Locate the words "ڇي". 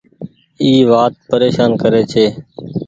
2.11-2.25